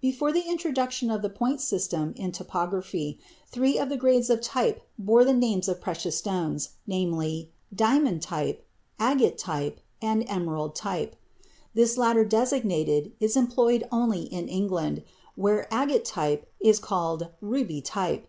[0.00, 3.18] Before the introduction of the "point" system in typography
[3.50, 8.64] three of the grades of type bore the names of precious stones,—namely, "diamond type,"
[9.00, 11.16] "agate type," and "emerald type";
[11.74, 15.02] this latter designation is employed only in England,
[15.34, 18.28] where "agate type" is called "ruby type."